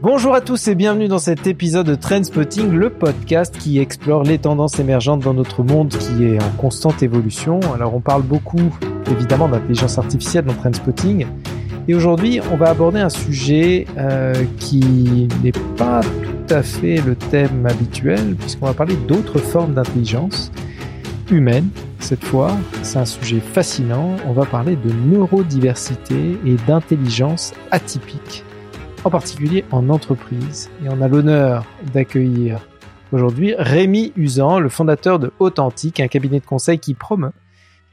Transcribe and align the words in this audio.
Bonjour 0.00 0.32
à 0.32 0.40
tous 0.40 0.68
et 0.68 0.76
bienvenue 0.76 1.08
dans 1.08 1.18
cet 1.18 1.48
épisode 1.48 1.84
de 1.84 1.96
Trendspotting, 1.96 2.70
le 2.70 2.88
podcast 2.88 3.58
qui 3.58 3.80
explore 3.80 4.22
les 4.22 4.38
tendances 4.38 4.78
émergentes 4.78 5.24
dans 5.24 5.34
notre 5.34 5.64
monde 5.64 5.88
qui 5.88 6.22
est 6.22 6.40
en 6.40 6.50
constante 6.50 7.02
évolution. 7.02 7.58
Alors 7.74 7.96
on 7.96 8.00
parle 8.00 8.22
beaucoup 8.22 8.78
évidemment 9.10 9.48
d'intelligence 9.48 9.98
artificielle 9.98 10.44
dans 10.44 10.54
Trendspotting 10.54 11.26
et 11.88 11.94
aujourd'hui 11.96 12.38
on 12.52 12.56
va 12.56 12.70
aborder 12.70 13.00
un 13.00 13.08
sujet 13.08 13.86
euh, 13.96 14.34
qui 14.60 15.26
n'est 15.42 15.50
pas 15.76 16.02
tout 16.02 16.54
à 16.54 16.62
fait 16.62 17.00
le 17.00 17.16
thème 17.16 17.66
habituel 17.66 18.36
puisqu'on 18.36 18.66
va 18.66 18.74
parler 18.74 18.94
d'autres 19.08 19.38
formes 19.38 19.74
d'intelligence 19.74 20.52
humaine. 21.28 21.70
Cette 21.98 22.24
fois, 22.24 22.56
c'est 22.84 22.98
un 22.98 23.04
sujet 23.04 23.40
fascinant. 23.40 24.14
On 24.28 24.32
va 24.32 24.46
parler 24.46 24.76
de 24.76 24.92
neurodiversité 24.92 26.38
et 26.46 26.54
d'intelligence 26.68 27.52
atypique 27.72 28.44
en 29.04 29.10
particulier 29.10 29.64
en 29.70 29.88
entreprise. 29.88 30.70
Et 30.84 30.88
on 30.88 31.00
a 31.00 31.08
l'honneur 31.08 31.66
d'accueillir 31.92 32.66
aujourd'hui 33.12 33.54
Rémi 33.56 34.12
Usan, 34.16 34.58
le 34.58 34.68
fondateur 34.68 35.18
de 35.18 35.32
Authentique, 35.38 36.00
un 36.00 36.08
cabinet 36.08 36.40
de 36.40 36.44
conseil 36.44 36.78
qui 36.78 36.94
promeut 36.94 37.32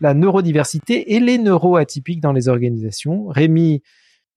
la 0.02 0.14
neurodiversité 0.14 1.14
et 1.14 1.20
les 1.20 1.38
neuroatypiques 1.38 2.22
dans 2.22 2.34
les 2.34 2.50
organisations. 2.50 3.28
Rémi 3.28 3.82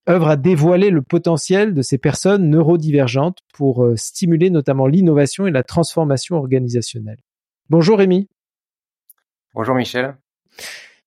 œuvre 0.07 0.29
à 0.29 0.37
dévoiler 0.37 0.89
le 0.89 1.01
potentiel 1.01 1.73
de 1.73 1.81
ces 1.81 1.97
personnes 1.97 2.49
neurodivergentes 2.49 3.39
pour 3.53 3.83
euh, 3.83 3.95
stimuler 3.95 4.49
notamment 4.49 4.87
l'innovation 4.87 5.45
et 5.45 5.51
la 5.51 5.63
transformation 5.63 6.37
organisationnelle. 6.37 7.19
Bonjour 7.69 7.99
Rémi. 7.99 8.27
Bonjour 9.53 9.75
Michel. 9.75 10.17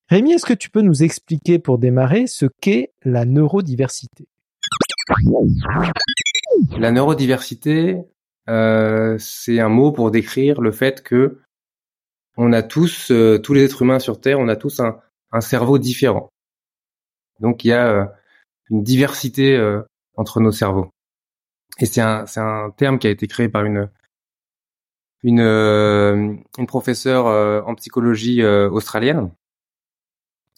Rémi, 0.09 0.33
est-ce 0.33 0.45
que 0.45 0.53
tu 0.53 0.71
peux 0.71 0.83
nous 0.83 1.03
expliquer 1.03 1.59
pour 1.59 1.79
démarrer 1.79 2.27
ce 2.27 2.47
qu'est 2.61 2.93
la 3.05 3.25
neurodiversité? 3.25 4.29
La 6.79 6.93
neurodiversité, 6.93 7.99
euh, 8.49 9.17
c'est 9.19 9.61
un 9.61 9.69
mot 9.69 9.93
pour 9.93 10.11
décrire 10.11 10.61
le 10.61 10.73
fait 10.73 11.03
que 11.03 11.41
on 12.37 12.53
a 12.53 12.63
tous, 12.63 13.11
euh, 13.11 13.39
tous 13.39 13.53
les 13.53 13.65
êtres 13.65 13.83
humains 13.83 13.99
sur 13.99 14.21
Terre, 14.21 14.41
on 14.41 14.49
a 14.49 14.57
tous 14.57 14.81
un, 14.81 14.99
un 15.33 15.41
cerveau 15.41 15.79
différent. 15.79 16.31
Donc 17.41 17.65
il 17.65 17.69
y 17.69 17.73
a 17.73 17.89
euh, 17.89 18.07
une 18.71 18.83
diversité 18.83 19.55
euh, 19.57 19.83
entre 20.17 20.41
nos 20.41 20.53
cerveaux. 20.53 20.91
Et 21.79 21.87
c'est 21.87 22.01
un, 22.01 22.27
c'est 22.27 22.41
un 22.41 22.71
terme 22.71 22.99
qui 22.99 23.07
a 23.07 23.11
été 23.11 23.27
créé 23.27 23.49
par 23.49 23.65
une 23.65 23.89
une, 25.25 25.39
une 26.59 26.67
professeure 26.67 27.27
en 27.65 27.77
psychologie 27.77 28.45
australienne. 28.45 29.31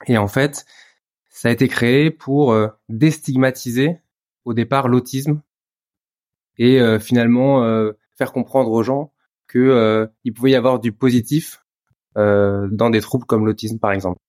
Et 0.06 0.16
en 0.16 0.26
fait, 0.26 0.64
ça 1.28 1.48
a 1.48 1.52
été 1.52 1.68
créé 1.68 2.10
pour 2.10 2.56
déstigmatiser 2.88 3.98
au 4.44 4.54
départ 4.54 4.88
l'autisme 4.88 5.40
et 6.58 6.80
euh, 6.80 6.98
finalement 6.98 7.64
euh, 7.64 7.92
faire 8.16 8.32
comprendre 8.32 8.70
aux 8.70 8.82
gens 8.82 9.12
que 9.46 9.58
euh, 9.58 10.06
il 10.24 10.32
pouvait 10.32 10.52
y 10.52 10.56
avoir 10.56 10.80
du 10.80 10.92
positif 10.92 11.60
dans 12.16 12.90
des 12.90 13.00
troubles 13.00 13.26
comme 13.26 13.44
l'autisme 13.44 13.80
par 13.80 13.90
exemple. 13.90 14.20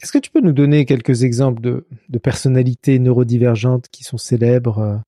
Est-ce 0.00 0.12
que 0.12 0.18
tu 0.18 0.30
peux 0.30 0.40
nous 0.40 0.52
donner 0.52 0.84
quelques 0.84 1.24
exemples 1.24 1.60
de, 1.60 1.88
de 2.08 2.18
personnalités 2.18 3.00
neurodivergentes 3.00 3.88
qui 3.88 4.04
sont 4.04 4.16
célèbres 4.16 5.02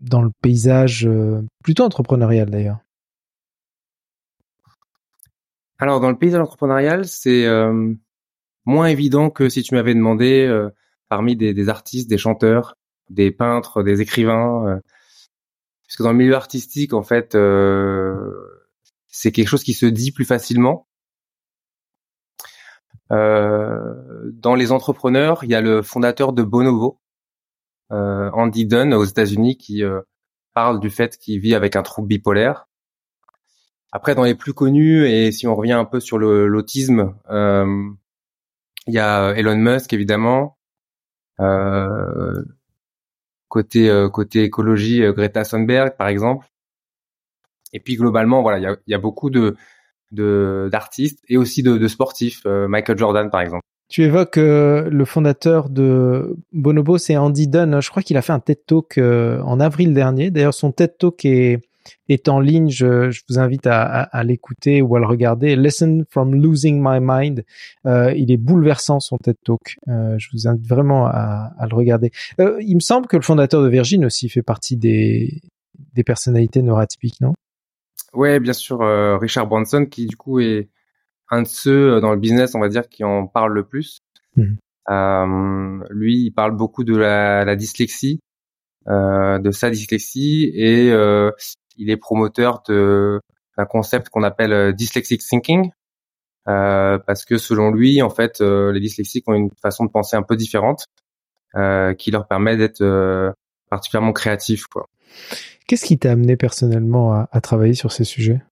dans 0.00 0.22
le 0.22 0.30
paysage 0.40 1.10
plutôt 1.64 1.82
entrepreneurial 1.82 2.48
d'ailleurs? 2.48 2.78
Alors 5.80 5.98
dans 5.98 6.10
le 6.10 6.16
paysage 6.16 6.42
entrepreneurial, 6.42 7.04
c'est 7.04 7.48
moins 8.64 8.86
évident 8.86 9.30
que 9.30 9.48
si 9.48 9.64
tu 9.64 9.74
m'avais 9.74 9.96
demandé 9.96 10.46
parmi 11.12 11.36
des, 11.36 11.68
artistes, 11.68 12.08
des 12.08 12.16
chanteurs, 12.16 12.74
des 13.10 13.30
peintres, 13.30 13.82
des 13.82 14.00
écrivains. 14.00 14.66
Euh, 14.66 14.80
puisque 15.86 16.00
dans 16.00 16.12
le 16.12 16.16
milieu 16.16 16.34
artistique, 16.34 16.94
en 16.94 17.02
fait, 17.02 17.34
euh, 17.34 18.64
c'est 19.08 19.30
quelque 19.30 19.48
chose 19.48 19.62
qui 19.62 19.74
se 19.74 19.84
dit 19.84 20.10
plus 20.10 20.24
facilement. 20.24 20.88
Euh, 23.10 23.92
dans 24.32 24.54
les 24.54 24.72
entrepreneurs, 24.72 25.44
il 25.44 25.50
y 25.50 25.54
a 25.54 25.60
le 25.60 25.82
fondateur 25.82 26.32
de 26.32 26.42
Bonobo, 26.42 26.98
Andy 27.90 28.64
Dunn 28.64 28.94
aux 28.94 29.04
États-Unis, 29.04 29.58
qui 29.58 29.82
parle 30.54 30.80
du 30.80 30.88
fait 30.88 31.18
qu'il 31.18 31.40
vit 31.40 31.54
avec 31.54 31.76
un 31.76 31.82
trouble 31.82 32.08
bipolaire. 32.08 32.68
Après, 33.92 34.14
dans 34.14 34.24
les 34.24 34.34
plus 34.34 34.54
connus, 34.54 35.06
et 35.10 35.30
si 35.30 35.46
on 35.46 35.54
revient 35.54 35.72
un 35.72 35.84
peu 35.84 36.00
sur 36.00 36.16
l'autisme, 36.18 37.14
il 37.28 38.94
y 38.94 38.98
a 38.98 39.34
Elon 39.36 39.58
Musk 39.58 39.92
évidemment, 39.92 40.56
côté 43.48 43.90
euh, 43.90 44.08
côté 44.08 44.44
écologie, 44.44 45.02
euh, 45.02 45.12
Greta 45.12 45.44
Thunberg 45.44 45.96
par 45.96 46.08
exemple. 46.08 46.46
Et 47.74 47.80
puis 47.80 47.96
globalement, 47.96 48.42
voilà, 48.42 48.58
il 48.58 48.76
y 48.86 48.94
a, 48.94 48.98
beaucoup 48.98 49.30
de 49.30 49.56
d'artistes 50.10 51.20
et 51.28 51.38
aussi 51.38 51.62
de, 51.62 51.78
de 51.78 51.88
sportifs, 51.88 52.44
Michael 52.44 52.98
Jordan 52.98 53.30
par 53.30 53.40
exemple. 53.40 53.62
Tu 53.88 54.02
évoques 54.02 54.36
le 54.36 55.04
fondateur 55.06 55.70
de 55.70 56.36
Bonobo, 56.52 56.98
c'est 56.98 57.16
Andy 57.16 57.48
Dunn. 57.48 57.80
Je 57.80 57.88
crois 57.88 58.02
qu'il 58.02 58.18
a 58.18 58.22
fait 58.22 58.32
un 58.32 58.40
TED 58.40 58.66
Talk 58.66 58.98
en 58.98 59.58
avril 59.58 59.94
dernier. 59.94 60.30
D'ailleurs, 60.30 60.52
son 60.52 60.70
TED 60.70 60.98
Talk 60.98 61.24
est 61.24 61.60
est 62.08 62.28
en 62.28 62.40
ligne, 62.40 62.70
je, 62.70 63.10
je 63.10 63.22
vous 63.28 63.38
invite 63.38 63.66
à, 63.66 63.82
à, 63.82 64.02
à 64.02 64.24
l'écouter 64.24 64.82
ou 64.82 64.96
à 64.96 65.00
le 65.00 65.06
regarder. 65.06 65.56
Listen 65.56 66.04
from 66.08 66.34
Losing 66.34 66.80
My 66.82 66.98
Mind. 67.00 67.44
Euh, 67.86 68.12
il 68.14 68.30
est 68.30 68.36
bouleversant 68.36 69.00
son 69.00 69.18
TED 69.18 69.36
Talk. 69.44 69.76
Euh, 69.88 70.16
je 70.18 70.28
vous 70.32 70.46
invite 70.48 70.66
vraiment 70.66 71.06
à, 71.06 71.52
à 71.58 71.66
le 71.66 71.74
regarder. 71.74 72.10
Euh, 72.40 72.56
il 72.60 72.74
me 72.74 72.80
semble 72.80 73.06
que 73.06 73.16
le 73.16 73.22
fondateur 73.22 73.62
de 73.62 73.68
Virgin 73.68 74.04
aussi 74.04 74.28
fait 74.28 74.42
partie 74.42 74.76
des, 74.76 75.40
des 75.94 76.04
personnalités 76.04 76.62
neurotypiques, 76.62 77.20
non? 77.20 77.34
Ouais, 78.12 78.40
bien 78.40 78.52
sûr. 78.52 78.80
Richard 79.20 79.46
Branson, 79.46 79.86
qui 79.86 80.06
du 80.06 80.16
coup 80.16 80.40
est 80.40 80.68
un 81.30 81.42
de 81.42 81.48
ceux 81.48 82.00
dans 82.00 82.12
le 82.12 82.18
business, 82.18 82.54
on 82.54 82.60
va 82.60 82.68
dire, 82.68 82.88
qui 82.88 83.04
en 83.04 83.26
parle 83.26 83.54
le 83.54 83.64
plus. 83.64 84.00
Mmh. 84.36 85.84
lui, 85.90 86.24
il 86.26 86.30
parle 86.32 86.56
beaucoup 86.56 86.84
de 86.84 86.96
la, 86.96 87.44
la 87.44 87.56
dyslexie. 87.56 88.20
Euh, 88.88 89.38
de 89.38 89.52
sa 89.52 89.70
dyslexie 89.70 90.50
et 90.56 90.90
euh, 90.90 91.30
il 91.76 91.90
est 91.90 91.96
promoteur 91.96 92.62
de 92.68 93.20
d'un 93.58 93.66
concept 93.66 94.08
qu'on 94.08 94.22
appelle 94.22 94.52
euh, 94.52 94.72
dyslexic 94.72 95.20
thinking 95.20 95.70
euh, 96.48 96.98
parce 96.98 97.24
que 97.24 97.38
selon 97.38 97.70
lui, 97.70 98.02
en 98.02 98.10
fait, 98.10 98.40
euh, 98.40 98.72
les 98.72 98.80
dyslexiques 98.80 99.28
ont 99.28 99.34
une 99.34 99.50
façon 99.60 99.84
de 99.84 99.90
penser 99.90 100.16
un 100.16 100.22
peu 100.22 100.36
différente 100.36 100.86
euh, 101.54 101.94
qui 101.94 102.10
leur 102.10 102.26
permet 102.26 102.56
d'être 102.56 103.34
particulièrement 103.70 104.12
créatifs. 104.12 104.66
Quoi. 104.66 104.88
Qu'est-ce 105.66 105.86
qui 105.86 105.98
t'a 105.98 106.12
amené 106.12 106.36
personnellement 106.36 107.12
à, 107.12 107.28
à, 107.30 107.40
travailler 107.40 107.74
sur 107.74 107.92
ces 107.92 108.04
sujets? 108.04 108.42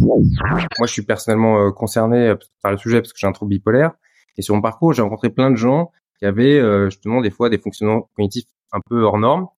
Moi, 0.00 0.86
je 0.86 0.92
suis 0.92 1.02
personnellement 1.02 1.72
concerné 1.72 2.34
par 2.62 2.72
le 2.72 2.78
sujet 2.78 3.00
parce 3.00 3.12
que 3.12 3.18
j'ai 3.18 3.26
un 3.26 3.32
trouble 3.32 3.50
bipolaire 3.50 3.92
et 4.36 4.42
sur 4.42 4.54
mon 4.54 4.60
parcours, 4.60 4.92
j'ai 4.92 5.02
rencontré 5.02 5.30
plein 5.30 5.50
de 5.50 5.56
gens 5.56 5.90
qui 6.18 6.26
avaient 6.26 6.60
justement 6.90 7.22
des 7.22 7.30
fois 7.30 7.48
des 7.48 7.58
fonctionnements 7.58 8.10
cognitifs 8.14 8.46
un 8.72 8.80
peu 8.86 9.02
hors 9.02 9.18
normes 9.18 9.48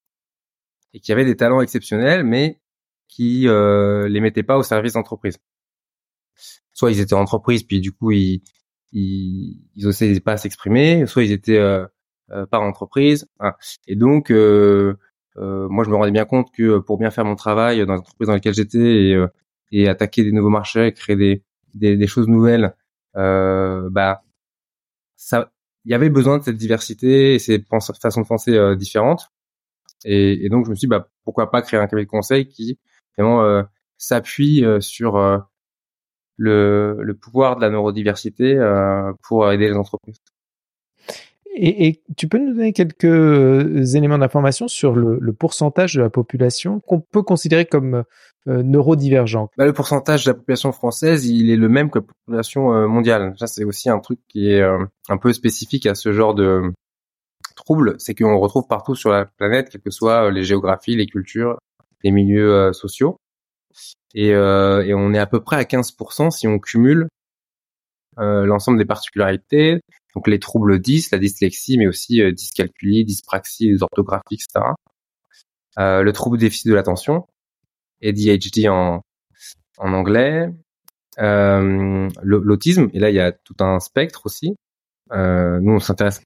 et 0.94 1.00
qui 1.00 1.12
avaient 1.12 1.24
des 1.24 1.36
talents 1.36 1.60
exceptionnels, 1.60 2.24
mais 2.24 2.60
qui 3.08 3.48
euh, 3.48 4.08
les 4.08 4.20
mettaient 4.20 4.42
pas 4.42 4.56
au 4.56 4.62
service 4.62 4.94
d'entreprise. 4.94 5.38
Soit 6.72 6.90
ils 6.92 7.00
étaient 7.00 7.14
en 7.14 7.20
entreprise, 7.20 7.62
puis 7.62 7.80
du 7.80 7.92
coup 7.92 8.10
ils 8.10 8.42
ils, 8.92 9.62
ils 9.74 9.86
osaient 9.86 10.20
pas 10.20 10.36
s'exprimer, 10.36 11.06
soit 11.06 11.24
ils 11.24 11.32
étaient 11.32 11.58
euh, 11.58 11.86
euh, 12.30 12.46
en 12.52 12.66
entreprise. 12.66 13.28
Et 13.86 13.96
donc 13.96 14.30
euh, 14.30 14.94
euh, 15.36 15.68
moi 15.68 15.84
je 15.84 15.90
me 15.90 15.96
rendais 15.96 16.10
bien 16.10 16.24
compte 16.24 16.52
que 16.52 16.78
pour 16.78 16.98
bien 16.98 17.10
faire 17.10 17.24
mon 17.24 17.36
travail 17.36 17.84
dans 17.86 17.94
l'entreprise 17.94 18.28
dans 18.28 18.34
laquelle 18.34 18.54
j'étais 18.54 18.78
et, 18.78 19.26
et 19.72 19.88
attaquer 19.88 20.24
des 20.24 20.32
nouveaux 20.32 20.50
marchés, 20.50 20.92
créer 20.92 21.16
des 21.16 21.42
des, 21.74 21.96
des 21.96 22.06
choses 22.06 22.28
nouvelles, 22.28 22.74
bah 23.14 24.22
ça 25.16 25.52
il 25.84 25.90
y 25.90 25.94
avait 25.94 26.10
besoin 26.10 26.38
de 26.38 26.44
cette 26.44 26.56
diversité 26.58 27.34
et 27.34 27.38
ces 27.38 27.64
façons 28.00 28.22
de 28.22 28.26
penser 28.26 28.76
différentes. 28.76 29.31
Et, 30.04 30.44
et, 30.44 30.48
donc 30.48 30.66
je 30.66 30.70
me 30.70 30.74
suis 30.74 30.86
dit 30.86 30.90
bah 30.90 31.08
pourquoi 31.24 31.50
pas 31.50 31.62
créer 31.62 31.78
un 31.78 31.86
cabinet 31.86 32.04
de 32.04 32.10
conseil 32.10 32.48
qui 32.48 32.78
vraiment 33.16 33.42
euh, 33.44 33.62
s'appuie 34.02 34.64
euh, 34.64 34.80
sur 34.80 35.16
euh, 35.16 35.38
le, 36.36 36.96
le, 37.00 37.14
pouvoir 37.14 37.56
de 37.56 37.60
la 37.60 37.70
neurodiversité 37.70 38.56
euh, 38.56 39.12
pour 39.22 39.50
aider 39.50 39.68
les 39.68 39.76
entreprises. 39.76 40.18
Et, 41.54 41.86
et, 41.86 42.02
tu 42.16 42.28
peux 42.28 42.38
nous 42.38 42.54
donner 42.54 42.72
quelques 42.72 43.94
éléments 43.94 44.18
d'information 44.18 44.68
sur 44.68 44.94
le, 44.94 45.18
le, 45.20 45.32
pourcentage 45.34 45.94
de 45.94 46.00
la 46.00 46.08
population 46.08 46.80
qu'on 46.80 47.00
peut 47.00 47.22
considérer 47.22 47.66
comme 47.66 48.04
euh, 48.48 48.62
neurodivergent 48.62 49.50
bah, 49.58 49.66
Le 49.66 49.74
pourcentage 49.74 50.24
de 50.24 50.30
la 50.30 50.34
population 50.34 50.72
française, 50.72 51.26
il 51.26 51.50
est 51.50 51.56
le 51.56 51.68
même 51.68 51.90
que 51.90 51.98
la 51.98 52.06
population 52.06 52.88
mondiale. 52.88 53.34
Ça, 53.38 53.46
c'est 53.46 53.64
aussi 53.64 53.90
un 53.90 53.98
truc 53.98 54.18
qui 54.28 54.50
est 54.50 54.62
un 54.62 55.18
peu 55.18 55.34
spécifique 55.34 55.84
à 55.86 55.94
ce 55.94 56.12
genre 56.14 56.34
de, 56.34 56.72
trouble, 57.54 57.96
c'est 57.98 58.14
qu'on 58.14 58.38
retrouve 58.38 58.66
partout 58.66 58.94
sur 58.94 59.10
la 59.10 59.24
planète, 59.26 59.70
quelles 59.70 59.80
que 59.80 59.90
soient 59.90 60.26
euh, 60.26 60.30
les 60.30 60.44
géographies, 60.44 60.96
les 60.96 61.06
cultures, 61.06 61.58
les 62.02 62.10
milieux 62.10 62.52
euh, 62.52 62.72
sociaux. 62.72 63.16
Et, 64.14 64.34
euh, 64.34 64.84
et, 64.84 64.94
on 64.94 65.14
est 65.14 65.18
à 65.18 65.26
peu 65.26 65.42
près 65.42 65.56
à 65.56 65.64
15% 65.64 66.30
si 66.30 66.46
on 66.46 66.58
cumule 66.58 67.08
l'ensemble 68.18 68.76
des 68.76 68.84
particularités, 68.84 69.80
donc 70.14 70.28
les 70.28 70.38
troubles 70.38 70.78
10, 70.78 71.12
la 71.12 71.18
dyslexie, 71.18 71.78
mais 71.78 71.86
aussi 71.86 72.20
dyscalculie, 72.34 73.06
dyspraxie, 73.06 73.70
les 73.70 73.82
orthographies, 73.82 74.34
etc. 74.34 74.66
le 75.78 76.10
trouble 76.10 76.36
déficit 76.36 76.68
de 76.68 76.74
l'attention, 76.74 77.26
ADHD 78.04 78.68
en, 78.68 79.00
en 79.78 79.92
anglais, 79.94 80.50
l'autisme, 81.16 82.90
et 82.92 82.98
là 82.98 83.08
il 83.08 83.16
y 83.16 83.20
a 83.20 83.32
tout 83.32 83.56
un 83.60 83.80
spectre 83.80 84.26
aussi. 84.26 84.56
Nous 85.10 85.72
on 85.72 85.80
s'intéresse 85.80 86.20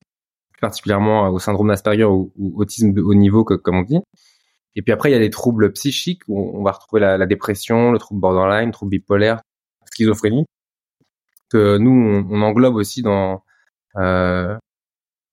particulièrement 0.67 1.29
au 1.29 1.39
syndrome 1.39 1.69
d'Asperger 1.69 2.05
ou, 2.05 2.33
autisme 2.57 2.93
de 2.93 3.01
haut 3.01 3.15
niveau, 3.15 3.45
comme 3.45 3.77
on 3.77 3.83
dit. 3.83 4.01
Et 4.75 4.83
puis 4.83 4.93
après 4.93 5.11
il 5.11 5.13
y 5.13 5.17
a 5.17 5.21
les 5.21 5.31
troubles 5.31 5.73
psychiques 5.73 6.23
où 6.29 6.59
on 6.59 6.63
va 6.63 6.73
retrouver 6.73 7.01
la, 7.01 7.27
dépression, 7.27 7.93
le 7.93 7.99
trouble 7.99 8.21
borderline, 8.21 8.67
le 8.67 8.73
trouble 8.73 8.91
bipolaire, 8.91 9.41
schizophrénie, 9.93 10.45
que 11.49 11.79
nous 11.79 12.27
on, 12.31 12.43
englobe 12.43 12.75
aussi 12.75 13.03
dans 13.03 13.45
euh, 13.97 14.57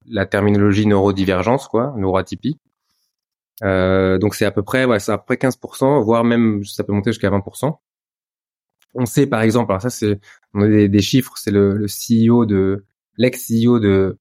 la 0.06 0.26
terminologie 0.26 0.86
neurodivergence, 0.86 1.68
quoi, 1.68 1.94
neuroatypie. 1.98 2.58
Euh, 3.64 4.18
donc 4.20 4.36
c'est 4.36 4.46
à 4.46 4.52
peu 4.52 4.64
près, 4.64 4.86
ouais, 4.86 5.00
c'est 5.00 5.12
à 5.12 5.18
peu 5.18 5.36
près 5.36 5.48
15%, 5.48 6.04
voire 6.04 6.24
même 6.24 6.64
ça 6.64 6.84
peut 6.84 6.94
monter 6.94 7.12
jusqu'à 7.12 7.30
20%. 7.32 7.76
On 8.96 9.06
sait 9.06 9.26
par 9.26 9.42
exemple, 9.42 9.72
alors 9.72 9.82
ça 9.82 9.90
c'est, 9.90 10.20
des, 10.54 11.02
chiffres, 11.02 11.34
c'est 11.38 11.52
le, 11.52 11.74
le, 11.76 11.88
CEO 11.88 12.46
de 12.46 12.86
l'ex-CEO 13.18 13.80
de 13.80 13.88
euh, 13.88 14.20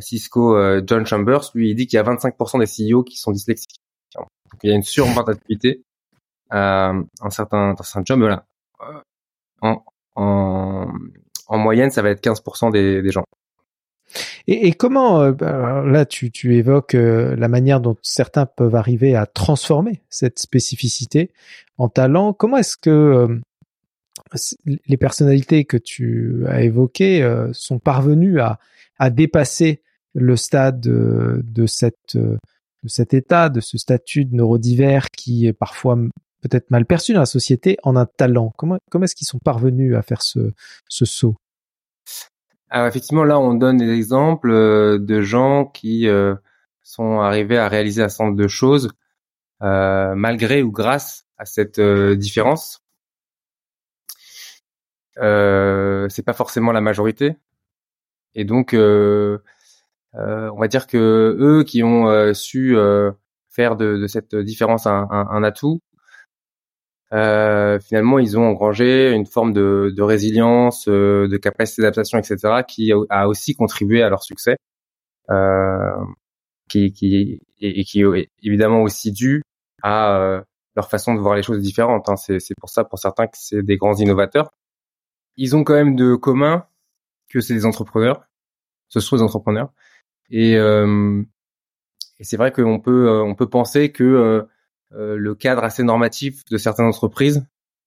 Cisco, 0.00 0.56
euh, 0.56 0.82
John 0.84 1.06
Chambers, 1.06 1.50
lui 1.54 1.70
il 1.70 1.74
dit 1.74 1.86
qu'il 1.86 1.96
y 1.96 2.00
a 2.00 2.02
25% 2.02 2.58
des 2.58 2.66
CEO 2.66 3.02
qui 3.02 3.16
sont 3.16 3.30
dyslexiques. 3.30 3.80
Donc 4.14 4.28
il 4.62 4.70
y 4.70 4.72
a 4.72 4.76
une 4.76 4.82
surreprésentativité 4.82 5.84
euh, 6.52 7.02
un 7.20 7.30
certain 7.30 7.74
dans 7.74 7.98
un 7.98 8.02
job 8.04 8.20
là. 8.22 8.44
En, 9.62 9.84
en, 10.16 10.88
en 11.46 11.58
moyenne, 11.58 11.90
ça 11.90 12.02
va 12.02 12.10
être 12.10 12.24
15% 12.24 12.72
des, 12.72 13.02
des 13.02 13.10
gens. 13.10 13.24
Et, 14.46 14.66
et 14.66 14.72
comment, 14.72 15.20
euh, 15.20 15.32
bah, 15.32 15.82
là, 15.84 16.04
tu, 16.06 16.30
tu 16.30 16.56
évoques 16.56 16.94
euh, 16.94 17.36
la 17.36 17.48
manière 17.48 17.80
dont 17.80 17.96
certains 18.02 18.46
peuvent 18.46 18.74
arriver 18.74 19.14
à 19.14 19.26
transformer 19.26 20.02
cette 20.08 20.38
spécificité 20.38 21.30
en 21.78 21.88
talent. 21.88 22.32
Comment 22.32 22.56
est-ce 22.56 22.76
que 22.76 22.90
euh, 22.90 23.40
les 24.86 24.96
personnalités 24.96 25.64
que 25.64 25.76
tu 25.76 26.44
as 26.48 26.62
évoquées 26.62 27.46
sont 27.52 27.78
parvenues 27.80 28.40
à, 28.40 28.58
à 29.00 29.10
dépasser 29.10 29.82
le 30.14 30.36
stade 30.36 30.80
de, 30.80 31.40
de 31.42 31.66
cette 31.66 32.16
de 32.82 32.88
cet 32.88 33.12
état, 33.12 33.48
de 33.48 33.60
ce 33.60 33.76
statut 33.76 34.24
de 34.24 34.34
neurodivers 34.34 35.10
qui 35.10 35.46
est 35.46 35.52
parfois 35.52 35.96
peut-être 36.42 36.70
mal 36.70 36.86
perçu 36.86 37.12
dans 37.12 37.20
la 37.20 37.26
société 37.26 37.76
en 37.82 37.96
un 37.96 38.06
talent. 38.06 38.52
Comment, 38.56 38.78
comment 38.90 39.04
est-ce 39.04 39.14
qu'ils 39.14 39.26
sont 39.26 39.38
parvenus 39.38 39.94
à 39.96 40.02
faire 40.02 40.22
ce, 40.22 40.52
saut? 40.88 41.36
Alors 42.70 42.86
effectivement, 42.86 43.24
là, 43.24 43.38
on 43.38 43.54
donne 43.54 43.76
des 43.76 43.90
exemples 43.90 44.50
euh, 44.50 44.98
de 44.98 45.20
gens 45.20 45.66
qui 45.66 46.08
euh, 46.08 46.34
sont 46.82 47.20
arrivés 47.20 47.58
à 47.58 47.68
réaliser 47.68 48.02
un 48.02 48.08
certain 48.08 48.26
nombre 48.26 48.38
de 48.38 48.48
choses 48.48 48.92
euh, 49.62 50.14
malgré 50.14 50.62
ou 50.62 50.70
grâce 50.70 51.26
à 51.36 51.44
cette 51.44 51.80
différence. 51.80 52.82
Euh, 55.18 56.08
c'est 56.08 56.22
pas 56.22 56.32
forcément 56.32 56.72
la 56.72 56.80
majorité, 56.80 57.36
et 58.34 58.44
donc 58.44 58.74
on 58.74 59.38
va 60.14 60.68
dire 60.68 60.86
que 60.86 61.36
eux 61.38 61.64
qui 61.64 61.82
ont 61.82 62.34
su 62.34 62.76
faire 63.48 63.76
de, 63.76 64.06
cette 64.06 64.34
différence 64.34 64.86
un 64.86 65.42
atout, 65.42 65.80
euh, 67.12 67.80
finalement, 67.80 68.18
ils 68.18 68.38
ont 68.38 68.44
engrangé 68.44 69.10
une 69.12 69.26
forme 69.26 69.52
de, 69.52 69.92
de 69.96 70.02
résilience, 70.02 70.86
euh, 70.88 71.26
de 71.28 71.36
capacité 71.36 71.82
d'adaptation, 71.82 72.18
etc., 72.18 72.62
qui 72.66 72.92
a, 73.10 73.28
aussi 73.28 73.54
contribué 73.54 74.02
à 74.02 74.08
leur 74.08 74.22
succès, 74.22 74.56
euh, 75.30 76.04
qui, 76.68 76.92
qui 76.92 77.40
et, 77.60 77.84
qui 77.84 78.02
est 78.02 78.30
évidemment 78.42 78.82
aussi 78.82 79.12
dû 79.12 79.42
à 79.82 80.16
euh, 80.18 80.40
leur 80.76 80.88
façon 80.88 81.14
de 81.14 81.20
voir 81.20 81.34
les 81.34 81.42
choses 81.42 81.60
différentes. 81.60 82.08
Hein. 82.08 82.16
C'est 82.16 82.54
pour 82.60 82.70
ça, 82.70 82.84
pour 82.84 82.98
certains, 82.98 83.26
que 83.26 83.36
c'est 83.36 83.62
des 83.62 83.76
grands 83.76 83.96
innovateurs. 83.96 84.50
Ils 85.36 85.56
ont 85.56 85.64
quand 85.64 85.74
même 85.74 85.96
de 85.96 86.14
commun 86.14 86.66
que 87.30 87.40
c'est 87.40 87.54
des 87.54 87.64
entrepreneurs, 87.64 88.22
ce 88.88 89.00
sont 89.00 89.16
des 89.16 89.22
entrepreneurs, 89.22 89.72
et, 90.28 90.56
euh, 90.56 91.22
et 92.18 92.24
c'est 92.24 92.36
vrai 92.36 92.52
qu'on 92.52 92.80
peut 92.80 93.10
on 93.22 93.34
peut 93.34 93.48
penser 93.48 93.92
que 93.92 94.46
euh, 94.92 95.16
le 95.16 95.34
cadre 95.34 95.62
assez 95.62 95.82
normatif 95.82 96.44
de 96.46 96.56
certaines 96.56 96.86
entreprises, 96.86 97.46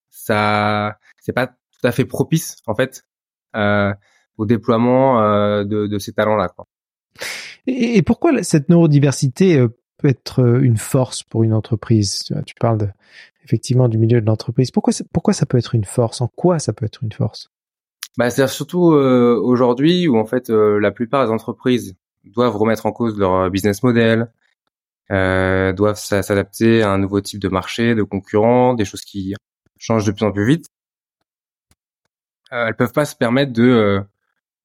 ça, 0.09 0.97
c'est 1.19 1.33
pas 1.33 1.47
tout 1.47 1.87
à 1.87 1.91
fait 1.91 2.05
propice 2.05 2.57
en 2.65 2.75
fait 2.75 3.03
euh, 3.55 3.93
au 4.37 4.45
déploiement 4.45 5.21
euh, 5.21 5.63
de, 5.65 5.87
de, 5.87 5.99
ces 5.99 6.13
talents-là. 6.13 6.47
Quoi. 6.49 6.65
Et, 7.67 8.01
pourquoi 8.03 8.41
cette 8.43 8.69
neurodiversité 8.69 9.65
peut 9.97 10.07
être 10.07 10.61
une 10.61 10.77
force 10.77 11.23
pour 11.23 11.43
une 11.43 11.53
entreprise? 11.53 12.33
Tu 12.45 12.55
parles 12.55 12.77
de, 12.77 12.87
effectivement 13.43 13.89
du 13.89 13.97
milieu 13.97 14.21
de 14.21 14.25
l'entreprise. 14.25 14.71
Pourquoi, 14.71 14.93
pourquoi 15.11 15.33
ça 15.33 15.45
peut 15.45 15.57
être 15.57 15.75
une 15.75 15.85
force? 15.85 16.21
En 16.21 16.27
quoi 16.27 16.59
ça 16.59 16.71
peut 16.71 16.85
être 16.85 17.03
une 17.03 17.11
force? 17.11 17.49
Bah, 18.17 18.29
c'est 18.29 18.47
surtout 18.47 18.91
euh, 18.91 19.39
aujourd'hui 19.41 20.07
où 20.07 20.17
en 20.17 20.25
fait 20.25 20.49
la 20.49 20.91
plupart 20.91 21.25
des 21.25 21.31
entreprises 21.31 21.95
doivent 22.23 22.55
remettre 22.55 22.85
en 22.85 22.91
cause 22.91 23.17
leur 23.17 23.49
business 23.49 23.83
model, 23.83 24.31
euh, 25.11 25.73
doivent 25.73 25.97
s'adapter 25.97 26.81
à 26.81 26.91
un 26.91 26.97
nouveau 26.97 27.21
type 27.21 27.39
de 27.39 27.49
marché, 27.49 27.95
de 27.95 28.03
concurrents, 28.03 28.73
des 28.73 28.85
choses 28.85 29.01
qui 29.01 29.35
changent 29.77 30.05
de 30.05 30.11
plus 30.11 30.25
en 30.25 30.31
plus 30.31 30.45
vite. 30.45 30.67
Euh, 32.53 32.67
elles 32.67 32.75
peuvent 32.75 32.93
pas 32.93 33.05
se 33.05 33.15
permettre 33.15 33.51
de 33.51 33.63
euh, 33.63 34.01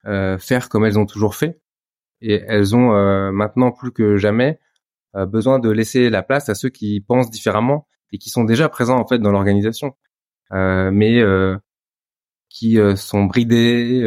euh 0.06 0.38
faire 0.38 0.68
comme 0.68 0.84
elles 0.84 0.98
ont 0.98 1.06
toujours 1.06 1.34
fait, 1.34 1.60
et 2.20 2.42
elles 2.46 2.76
ont 2.76 2.94
euh, 2.94 3.32
maintenant 3.32 3.72
plus 3.72 3.92
que 3.92 4.16
jamais 4.16 4.60
euh, 5.16 5.26
besoin 5.26 5.58
de 5.58 5.70
laisser 5.70 6.10
la 6.10 6.22
place 6.22 6.48
à 6.48 6.54
ceux 6.54 6.68
qui 6.68 7.00
pensent 7.00 7.30
différemment 7.30 7.88
et 8.12 8.18
qui 8.18 8.30
sont 8.30 8.44
déjà 8.44 8.68
présents 8.68 8.98
en 8.98 9.06
fait 9.06 9.18
dans 9.18 9.32
l'organisation, 9.32 9.96
mais 10.50 11.22
qui 12.58 12.78
sont 12.96 13.24
bridés 13.24 14.02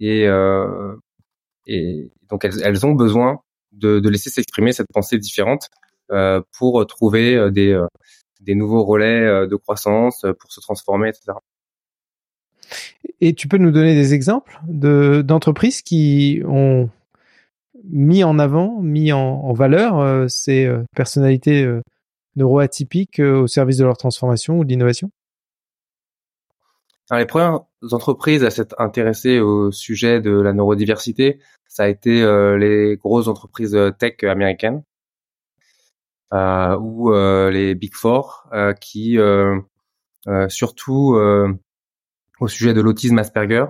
et, 0.00 0.28
et 1.66 2.10
donc 2.28 2.44
elles, 2.44 2.62
elles 2.62 2.86
ont 2.86 2.92
besoin 2.92 3.40
de, 3.72 4.00
de 4.00 4.08
laisser 4.08 4.30
s'exprimer 4.30 4.72
cette 4.72 4.88
pensée 4.92 5.18
différente 5.18 5.68
euh, 6.10 6.42
pour 6.58 6.84
trouver 6.86 7.36
euh, 7.36 7.50
des, 7.50 7.72
euh, 7.72 7.86
des 8.40 8.54
nouveaux 8.54 8.84
relais 8.84 9.46
de 9.46 9.56
croissance, 9.56 10.24
pour 10.40 10.52
se 10.52 10.60
transformer, 10.60 11.08
etc. 11.08 11.38
Et 13.20 13.34
tu 13.34 13.48
peux 13.48 13.58
nous 13.58 13.70
donner 13.70 13.94
des 13.94 14.14
exemples 14.14 14.60
de 14.66 15.22
d'entreprises 15.22 15.82
qui 15.82 16.42
ont 16.46 16.88
mis 17.84 18.24
en 18.24 18.38
avant, 18.38 18.80
mis 18.80 19.12
en, 19.12 19.20
en 19.20 19.52
valeur 19.52 20.28
ces 20.30 20.70
personnalités 20.94 21.68
neuroatypiques 22.36 23.18
au 23.18 23.46
service 23.46 23.76
de 23.76 23.84
leur 23.84 23.96
transformation 23.96 24.58
ou 24.58 24.64
de 24.64 24.70
l'innovation? 24.70 25.10
Les 27.10 27.26
premières 27.26 27.60
entreprises 27.82 28.44
à 28.44 28.50
s'être 28.50 28.74
intéressées 28.78 29.40
au 29.40 29.72
sujet 29.72 30.20
de 30.20 30.30
la 30.30 30.52
neurodiversité, 30.52 31.40
ça 31.70 31.84
a 31.84 31.88
été 31.88 32.22
euh, 32.22 32.58
les 32.58 32.96
grosses 32.96 33.28
entreprises 33.28 33.76
euh, 33.76 33.90
tech 33.90 34.24
américaines 34.24 34.82
euh, 36.34 36.76
ou 36.78 37.12
les 37.12 37.74
Big 37.74 37.94
Four 37.94 38.48
qui, 38.80 39.18
surtout 40.48 41.16
au 42.40 42.48
sujet 42.48 42.74
de 42.74 42.80
l'autisme 42.80 43.18
Asperger, 43.18 43.66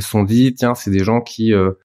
sont 0.00 0.24
dit 0.24 0.54
tiens 0.54 0.74
c'est 0.74 0.90
des 0.90 1.04
gens 1.04 1.20
qui 1.20 1.54
ont 1.54 1.76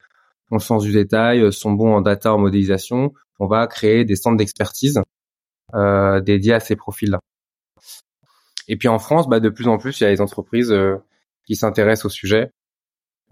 le 0.52 0.60
sens 0.60 0.84
du 0.84 0.92
détail, 0.92 1.54
sont 1.54 1.72
bons 1.72 1.96
en 1.96 2.02
data, 2.02 2.34
en 2.34 2.40
modélisation, 2.40 3.14
on 3.40 3.48
va 3.48 3.68
créer 3.68 4.04
des 4.04 4.18
centres 4.18 4.38
d'expertise 4.38 5.02
dédiés 5.74 6.54
à 6.54 6.60
ces 6.60 6.76
profils-là. 6.76 7.20
Et 8.68 8.76
puis 8.76 8.90
en 8.90 9.00
France, 9.00 9.30
bah, 9.30 9.40
de 9.40 9.50
plus 9.50 9.70
en 9.70 9.78
plus, 9.78 10.00
il 10.00 10.04
y 10.04 10.08
a 10.08 10.10
des 10.10 10.22
entreprises 10.22 10.76
qui 11.50 11.56
s'intéressent 11.56 12.06
au 12.06 12.10
sujet 12.10 12.52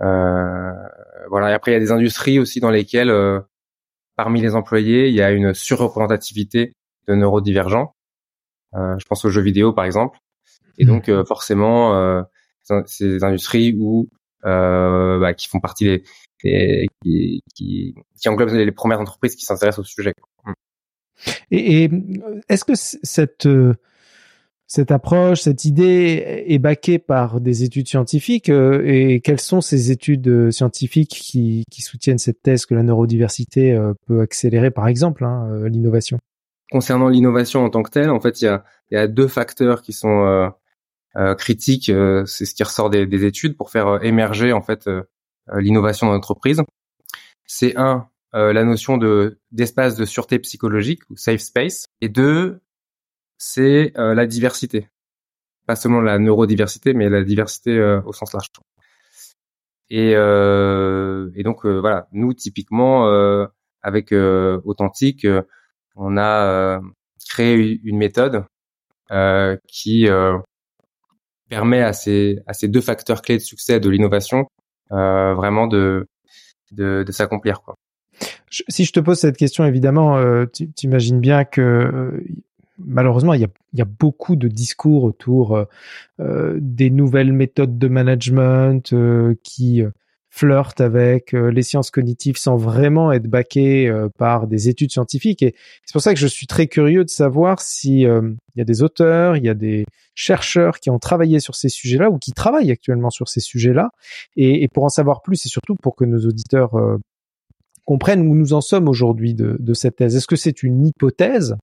euh, 0.02 0.72
voilà. 1.30 1.52
Et 1.52 1.54
après, 1.54 1.72
il 1.72 1.74
y 1.74 1.78
a 1.78 1.80
des 1.80 1.92
industries 1.92 2.40
aussi 2.40 2.60
dans 2.60 2.70
lesquelles, 2.70 3.10
euh, 3.10 3.40
parmi 4.16 4.42
les 4.42 4.56
employés, 4.56 5.08
il 5.08 5.14
y 5.14 5.22
a 5.22 5.32
une 5.32 5.54
surreprésentativité 5.54 6.74
de 7.08 7.16
neurodivergents. 7.16 7.94
Euh, 8.76 8.98
je 9.00 9.06
pense 9.06 9.26
aux 9.26 9.30
jeux 9.30 9.42
vidéo, 9.42 9.74
par 9.74 9.86
exemple. 9.86 10.20
Et 10.78 10.86
mmh. 10.86 10.88
donc, 10.88 11.12
forcément, 11.28 12.24
c'est 12.86 13.08
des 13.08 13.24
industries 13.24 13.76
où 13.80 14.10
bah, 14.44 15.34
qui 15.34 15.48
font 15.48 15.60
partie 15.60 15.86
des, 15.86 16.04
qui, 17.02 17.42
qui, 17.56 17.96
qui 18.20 18.30
englobent 18.30 18.52
les 18.52 18.72
premières 18.72 19.02
entreprises 19.02 19.36
qui 19.36 19.46
s'intéressent 19.46 19.80
au 19.80 19.84
sujet. 19.84 20.14
Mmh. 20.46 20.52
Et, 21.50 21.84
et 21.84 21.92
est-ce 22.48 22.64
que 22.64 22.76
cette 22.76 23.48
cette 24.68 24.92
approche, 24.92 25.42
cette 25.42 25.64
idée 25.64 26.44
est 26.46 26.60
baquée 26.60 27.00
par 27.00 27.40
des 27.40 27.64
études 27.64 27.88
scientifiques 27.88 28.50
euh, 28.50 28.84
et 28.86 29.22
quelles 29.22 29.40
sont 29.40 29.62
ces 29.62 29.92
études 29.92 30.28
euh, 30.28 30.52
scientifiques 30.52 31.16
qui, 31.22 31.64
soutiennent 31.80 32.18
cette 32.18 32.42
thèse 32.42 32.66
que 32.66 32.76
la 32.76 32.84
neurodiversité 32.84 33.72
euh, 33.72 33.94
peut 34.06 34.20
accélérer, 34.20 34.70
par 34.70 34.90
exemple, 34.90 35.24
hein, 35.24 35.70
l'innovation? 35.70 36.20
Concernant 36.70 37.08
l'innovation 37.08 37.64
en 37.64 37.70
tant 37.70 37.82
que 37.82 37.92
telle, 37.92 38.10
en 38.10 38.20
fait, 38.20 38.42
il 38.42 38.46
y 38.46 38.48
a, 38.50 38.66
y 38.92 38.98
a 38.98 39.08
deux 39.08 39.30
facteurs 39.30 39.82
qui 39.82 39.94
sont 39.94 40.52
critiques. 41.38 41.90
c'est 42.26 42.46
ce 42.46 42.54
qui 42.54 42.64
ressort 42.64 42.90
des, 42.90 43.08
des, 43.08 43.24
études 43.24 43.56
pour 43.56 43.72
faire 43.72 44.04
émerger 44.04 44.52
en 44.52 44.62
fait 44.62 44.90
l'innovation 45.56 46.08
dans 46.08 46.14
l'entreprise. 46.14 46.62
C'est 47.46 47.78
un 47.78 48.10
la 48.34 48.66
notion 48.66 48.98
de 48.98 49.40
d'espace 49.52 49.96
de 49.96 50.04
sûreté 50.04 50.40
psychologique 50.40 51.02
ou 51.10 51.16
safe 51.16 51.40
space, 51.40 51.88
et 52.02 52.10
deux 52.10 52.60
c'est 53.38 53.94
la 53.96 54.26
diversité, 54.26 54.90
pas 55.66 55.76
seulement 55.76 56.02
la 56.02 56.20
neurodiversité, 56.20 56.94
mais 56.94 57.10
la 57.10 57.24
diversité 57.24 57.80
au 58.06 58.14
sens 58.14 58.34
large. 58.34 58.48
Et, 59.90 60.12
et 60.12 61.44
donc 61.44 61.66
voilà, 61.66 62.08
nous 62.12 62.34
typiquement 62.34 63.08
avec 63.82 64.12
Authentique, 64.12 65.28
on 65.96 66.18
a 66.18 66.82
créé 67.30 67.80
une 67.84 67.98
méthode 67.98 68.44
qui 69.68 70.08
permet 71.50 71.82
à 71.82 71.94
ces, 71.94 72.40
à 72.46 72.54
ces 72.54 72.68
deux 72.68 72.82
facteurs 72.82 73.22
clés 73.22 73.38
de 73.38 73.44
succès 73.44 73.80
de 73.80 73.90
l'innovation 73.90 74.48
euh, 74.92 75.34
vraiment 75.34 75.68
de, 75.68 76.08
de, 76.72 77.04
de 77.04 77.12
s'accomplir. 77.12 77.62
Quoi. 77.62 77.76
si 78.50 78.86
je 78.86 78.92
te 78.92 79.00
pose 79.00 79.20
cette 79.20 79.38
question, 79.38 79.66
évidemment, 79.66 80.18
euh, 80.18 80.46
tu 80.46 80.70
imagines 80.84 81.20
bien 81.20 81.46
que 81.46 81.62
euh, 81.62 82.24
malheureusement, 82.80 83.34
il 83.34 83.48
y, 83.74 83.82
a, 83.82 83.86
beaucoup 83.86 84.36
de 84.36 84.48
discours 84.48 85.04
autour 85.04 85.66
euh, 86.20 86.58
des 86.60 86.90
nouvelles 86.90 87.34
méthodes 87.34 87.78
de 87.78 87.88
management 87.88 88.94
qui 89.44 89.84
flirtent 90.30 90.82
avec 90.82 91.32
les 91.32 91.64
sciences 91.64 91.90
cognitives 91.90 92.38
sans 92.38 92.58
vraiment 92.58 93.12
être 93.12 93.28
baquées 93.28 93.92
par 94.20 94.48
des 94.48 94.70
études 94.70 94.92
scientifiques. 94.92 95.42
Et 95.42 95.56
c'est 95.84 95.94
pour 95.94 96.02
ça 96.02 96.14
que 96.14 96.20
je 96.20 96.28
suis 96.28 96.46
très 96.46 96.68
curieux 96.68 97.04
de 97.04 97.10
savoir 97.10 97.60
si 97.60 98.02
il 98.02 98.36
y 98.56 98.62
a 98.62 98.66
des 98.66 98.84
auteurs, 98.84 99.36
il 99.36 99.44
y 99.44 99.50
a 99.50 99.56
des 99.56 99.86
chercheurs 100.18 100.80
qui 100.80 100.90
ont 100.90 100.98
travaillé 100.98 101.40
sur 101.40 101.56
ces 101.56 101.70
sujets-là 101.70 102.10
ou 102.10 102.18
qui 102.18 102.32
travaillent 102.32 102.72
actuellement 102.72 103.12
sur 103.12 103.30
ces 103.30 103.40
sujets-là. 103.40 103.92
Et, 104.36 104.68
pour 104.68 104.84
en 104.84 104.90
savoir 104.90 105.22
plus 105.22 105.46
et 105.46 105.50
surtout 105.50 105.76
pour 105.76 105.96
que 105.96 106.06
nos 106.06 106.26
auditeurs 106.26 106.76
euh, 106.76 106.98
comprennent 107.86 108.28
où 108.28 108.36
nous 108.36 108.54
en 108.54 108.62
sommes 108.62 108.90
aujourd'hui 108.90 109.36
de, 109.36 109.74
cette 109.74 109.98
thèse. 109.98 110.16
Est-ce 110.16 110.28
que 110.28 110.36
c'est 110.36 110.64
une 110.64 110.88
hypothèse 110.88 111.56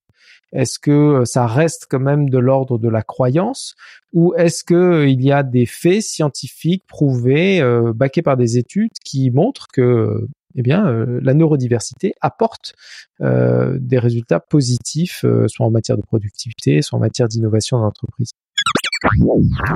Est-ce 0.54 0.78
que 0.78 0.90
euh, 0.90 1.24
ça 1.24 1.46
reste 1.46 1.86
quand 1.90 2.00
même 2.00 2.30
de 2.30 2.38
l'ordre 2.38 2.78
de 2.78 2.88
la 2.88 3.02
croyance 3.02 3.74
Ou 4.12 4.34
est-ce 4.34 4.64
que 4.64 4.74
euh, 4.74 5.08
il 5.08 5.22
y 5.22 5.32
a 5.32 5.42
des 5.42 5.66
faits 5.66 6.02
scientifiques 6.02 6.84
prouvés, 6.86 7.60
euh, 7.60 7.92
baqués 7.92 8.22
par 8.22 8.36
des 8.36 8.56
études 8.56 8.92
qui 9.04 9.30
montrent 9.30 9.66
que 9.72 10.26
eh 10.56 10.62
bien, 10.62 10.84
la 11.20 11.34
neurodiversité 11.34 12.14
apporte 12.20 12.74
des 13.18 13.98
résultats 13.98 14.38
positifs, 14.38 15.24
soit 15.48 15.66
en 15.66 15.72
matière 15.72 15.96
de 15.96 16.02
productivité, 16.02 16.80
soit 16.80 16.96
en 16.96 17.00
matière 17.00 17.26
d'innovation 17.26 17.78
dans 17.78 17.86
l'entreprise? 17.86 18.30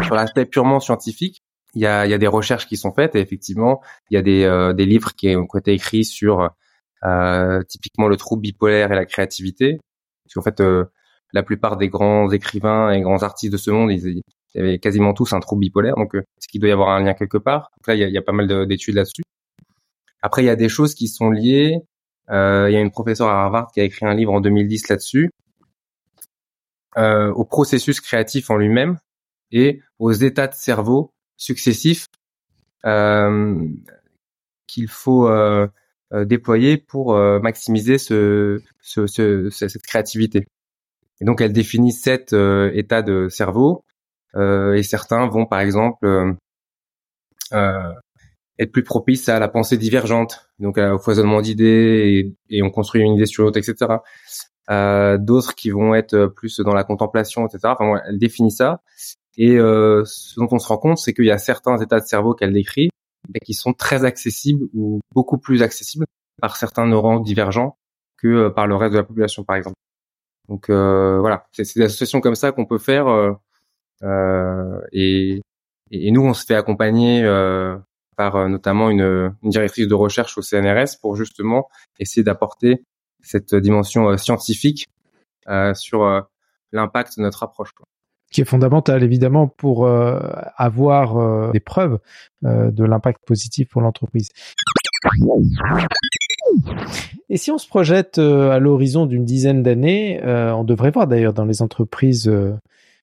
Sur 0.04 0.14
l'aspect 0.14 0.46
purement 0.46 0.78
scientifique, 0.78 1.42
il 1.74 1.82
y 1.82 1.86
a, 1.86 2.18
des 2.18 2.26
recherches 2.26 2.66
qui 2.66 2.76
sont 2.76 2.92
faites 2.92 3.14
et 3.14 3.20
effectivement, 3.20 3.80
il 4.10 4.14
y 4.14 4.16
a 4.16 4.22
des, 4.22 4.44
euh, 4.44 4.72
des 4.72 4.86
livres 4.86 5.14
qui 5.14 5.34
ont 5.36 5.46
été 5.56 5.72
écrits 5.72 6.04
sur 6.04 6.50
euh, 7.04 7.62
typiquement 7.68 8.08
le 8.08 8.16
trouble 8.16 8.42
bipolaire 8.42 8.90
et 8.92 8.96
la 8.96 9.04
créativité. 9.04 9.78
Parce 10.28 10.34
qu'en 10.34 10.42
fait, 10.42 10.60
euh, 10.60 10.84
la 11.32 11.42
plupart 11.42 11.76
des 11.76 11.88
grands 11.88 12.30
écrivains 12.30 12.92
et 12.92 13.00
grands 13.00 13.22
artistes 13.22 13.52
de 13.52 13.58
ce 13.58 13.70
monde, 13.70 13.90
ils, 13.90 14.22
avaient 14.54 14.78
quasiment 14.78 15.14
tous 15.14 15.32
un 15.32 15.40
trouble 15.40 15.60
bipolaire. 15.60 15.94
Donc, 15.96 16.14
euh, 16.14 16.20
est-ce 16.20 16.48
qu'il 16.48 16.60
doit 16.60 16.70
y 16.70 16.72
avoir 16.72 16.90
un 16.90 17.02
lien 17.02 17.14
quelque 17.14 17.38
part? 17.38 17.70
Donc 17.76 17.86
là, 17.86 17.94
il 17.94 18.12
y 18.12 18.18
a, 18.18 18.22
pas 18.22 18.32
mal 18.32 18.66
d'études 18.66 18.94
là-dessus. 18.94 19.22
Après, 20.22 20.42
il 20.42 20.46
y 20.46 20.50
a 20.50 20.56
des 20.56 20.68
choses 20.68 20.94
qui 20.94 21.08
sont 21.08 21.30
liées. 21.30 21.78
Euh, 22.30 22.68
il 22.68 22.74
y 22.74 22.76
a 22.76 22.80
une 22.80 22.90
professeure 22.90 23.28
à 23.28 23.44
Harvard 23.44 23.70
qui 23.72 23.80
a 23.80 23.84
écrit 23.84 24.04
un 24.04 24.14
livre 24.14 24.32
en 24.32 24.40
2010 24.40 24.88
là-dessus, 24.88 25.30
au 26.96 27.44
processus 27.44 28.00
créatif 28.00 28.50
en 28.50 28.56
lui-même 28.56 28.98
et 29.50 29.80
aux 29.98 30.12
états 30.12 30.48
de 30.48 30.54
cerveau 30.54 31.12
successifs 31.36 32.06
euh, 32.84 33.66
qu'il 34.66 34.88
faut 34.88 35.28
euh, 36.12 36.24
déployer 36.24 36.78
pour 36.78 37.14
euh, 37.14 37.38
maximiser 37.40 37.98
ce, 37.98 38.60
ce, 38.80 39.06
ce, 39.06 39.50
cette 39.50 39.82
créativité. 39.82 40.46
Et 41.20 41.24
donc 41.24 41.40
elle 41.40 41.52
définit 41.52 41.92
sept 41.92 42.32
euh, 42.32 42.70
états 42.74 43.02
de 43.02 43.28
cerveau 43.28 43.84
et 44.36 44.84
certains 44.84 45.26
vont 45.26 45.46
par 45.46 45.58
exemple 45.58 46.36
être 47.50 48.72
plus 48.72 48.84
propices 48.84 49.28
à 49.28 49.40
la 49.40 49.48
pensée 49.48 49.76
divergente, 49.76 50.48
donc 50.60 50.78
au 50.78 50.98
foisonnement 50.98 51.40
d'idées 51.40 52.30
et, 52.50 52.56
et, 52.58 52.62
on 52.62 52.70
construit 52.70 53.02
une 53.02 53.14
idée 53.14 53.26
sur 53.26 53.42
l'autre, 53.42 53.58
etc. 53.58 53.96
Euh, 54.70 55.16
d'autres 55.18 55.54
qui 55.54 55.70
vont 55.70 55.94
être 55.94 56.26
plus 56.26 56.60
dans 56.60 56.74
la 56.74 56.84
contemplation, 56.84 57.46
etc. 57.46 57.74
Enfin, 57.78 58.00
elle 58.06 58.18
définit 58.18 58.52
ça 58.52 58.82
et 59.38 59.56
euh, 59.56 60.02
ce 60.04 60.38
dont 60.38 60.48
on 60.50 60.58
se 60.58 60.66
rend 60.66 60.78
compte, 60.78 60.98
c'est 60.98 61.14
qu'il 61.14 61.24
y 61.24 61.30
a 61.30 61.38
certains 61.38 61.78
états 61.78 62.00
de 62.00 62.04
cerveau 62.04 62.34
qu'elle 62.34 62.52
décrit 62.52 62.90
qui 63.44 63.54
sont 63.54 63.72
très 63.72 64.04
accessibles 64.04 64.66
ou 64.74 65.00
beaucoup 65.14 65.38
plus 65.38 65.62
accessibles 65.62 66.06
par 66.40 66.56
certains 66.56 66.86
neurones 66.86 67.22
divergents 67.22 67.76
que 68.16 68.28
euh, 68.28 68.50
par 68.50 68.66
le 68.66 68.76
reste 68.76 68.92
de 68.92 68.98
la 68.98 69.04
population, 69.04 69.44
par 69.44 69.56
exemple. 69.56 69.76
Donc 70.48 70.70
euh, 70.70 71.20
voilà, 71.20 71.46
c'est 71.52 71.76
des 71.76 71.84
associations 71.84 72.20
comme 72.20 72.34
ça 72.34 72.52
qu'on 72.52 72.66
peut 72.66 72.78
faire. 72.78 73.06
Euh, 73.06 73.32
euh, 74.02 74.80
et, 74.92 75.42
et, 75.90 76.10
nous, 76.10 76.22
on 76.22 76.34
se 76.34 76.44
fait 76.44 76.54
accompagner 76.54 77.22
par 78.16 78.48
notamment 78.48 78.90
une, 78.90 79.34
une, 79.42 79.50
directrice 79.50 79.86
de 79.86 79.94
recherche 79.94 80.38
au 80.38 80.42
CNRS 80.42 80.98
pour 81.00 81.16
justement 81.16 81.68
essayer 81.98 82.24
d'apporter 82.24 82.84
cette 83.22 83.54
dimension 83.54 84.16
scientifique 84.16 84.86
sur 85.74 86.26
l'impact 86.72 87.18
de 87.18 87.22
notre 87.22 87.42
approche. 87.42 87.70
Qui 88.30 88.40
est 88.40 88.44
fondamental 88.44 89.02
évidemment 89.02 89.48
pour 89.48 89.86
euh, 89.86 90.18
avoir 90.56 91.16
euh, 91.18 91.50
des 91.52 91.60
preuves 91.60 91.98
euh, 92.44 92.70
de 92.70 92.84
l'impact 92.84 93.20
positif 93.24 93.68
pour 93.68 93.80
l'entreprise. 93.80 94.28
Et 97.30 97.36
si 97.36 97.50
on 97.50 97.58
se 97.58 97.68
projette 97.68 98.18
à 98.18 98.58
l'horizon 98.58 99.06
d'une 99.06 99.24
dizaine 99.24 99.62
d'années, 99.62 100.20
on 100.24 100.64
devrait 100.64 100.90
voir 100.90 101.06
d'ailleurs 101.06 101.34
dans 101.34 101.44
les 101.44 101.60
entreprises 101.60 102.32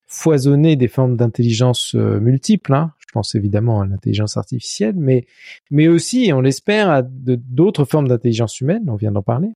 foisonner 0.08 0.76
des 0.76 0.88
formes 0.88 1.16
d'intelligence 1.16 1.94
multiples. 1.94 2.74
Hein. 2.74 2.92
Je 3.00 3.06
pense 3.14 3.36
évidemment 3.36 3.82
à 3.82 3.86
l'intelligence 3.86 4.36
artificielle, 4.36 4.96
mais 4.98 5.26
mais 5.70 5.88
aussi, 5.88 6.32
on 6.34 6.42
l'espère, 6.42 6.90
à 6.90 7.02
d'autres 7.04 7.86
formes 7.86 8.08
d'intelligence 8.08 8.60
humaine. 8.62 8.84
On 8.88 8.96
vient 8.96 9.12
d'en 9.12 9.22
parler. 9.22 9.52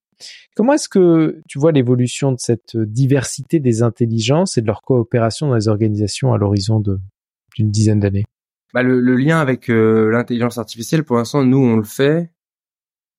Comment 0.55 0.73
est-ce 0.73 0.89
que 0.89 1.41
tu 1.47 1.59
vois 1.59 1.71
l'évolution 1.71 2.31
de 2.31 2.39
cette 2.39 2.75
diversité 2.75 3.59
des 3.59 3.83
intelligences 3.83 4.57
et 4.57 4.61
de 4.61 4.67
leur 4.67 4.81
coopération 4.81 5.47
dans 5.47 5.55
les 5.55 5.67
organisations 5.67 6.33
à 6.33 6.37
l'horizon 6.37 6.79
d'une 6.79 7.71
dizaine 7.71 7.99
d'années? 7.99 8.25
Bah 8.73 8.83
le, 8.83 8.99
lien 9.15 9.39
avec 9.39 9.69
euh, 9.69 10.11
l'intelligence 10.11 10.59
artificielle, 10.59 11.03
pour 11.03 11.17
l'instant, 11.17 11.43
nous, 11.43 11.57
on 11.57 11.77
le 11.77 11.83
fait 11.83 12.31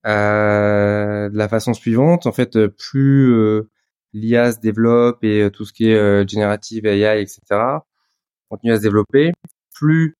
euh, 0.06 1.28
de 1.28 1.36
la 1.36 1.48
façon 1.48 1.74
suivante. 1.74 2.26
En 2.26 2.32
fait, 2.32 2.68
plus 2.68 3.32
euh, 3.32 3.68
l'IA 4.12 4.52
se 4.52 4.60
développe 4.60 5.24
et 5.24 5.50
tout 5.52 5.64
ce 5.64 5.72
qui 5.72 5.88
est 5.88 6.28
générative 6.28 6.86
AI, 6.86 7.20
etc., 7.22 7.40
continue 8.48 8.72
à 8.72 8.76
se 8.76 8.82
développer, 8.82 9.32
plus 9.74 10.16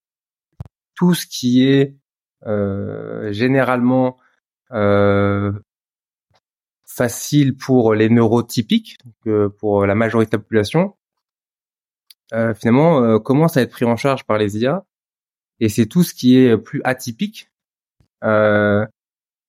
tout 0.96 1.14
ce 1.14 1.26
qui 1.26 1.64
est 1.64 1.96
généralement 3.32 4.16
facile 6.96 7.56
pour 7.56 7.94
les 7.94 8.08
neurotypiques, 8.08 8.98
donc 9.04 9.48
pour 9.58 9.86
la 9.86 9.94
majorité 9.94 10.30
de 10.30 10.36
la 10.36 10.42
population, 10.42 10.94
euh, 12.32 12.54
finalement 12.54 13.02
euh, 13.02 13.18
commence 13.18 13.56
à 13.56 13.62
être 13.62 13.70
pris 13.70 13.84
en 13.84 13.96
charge 13.96 14.24
par 14.24 14.38
les 14.38 14.58
IA. 14.58 14.84
Et 15.60 15.68
c'est 15.68 15.86
tout 15.86 16.02
ce 16.02 16.14
qui 16.14 16.36
est 16.38 16.56
plus 16.56 16.80
atypique 16.84 17.50
euh, 18.24 18.86